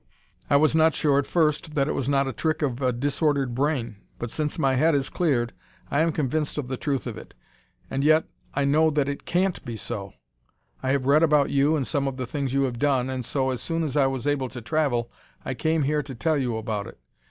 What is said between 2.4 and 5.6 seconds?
of a disordered brain, but since my head has cleared